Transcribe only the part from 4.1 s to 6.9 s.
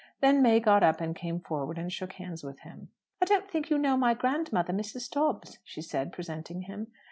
grandmother, Mrs. Dobbs," she said, presenting him.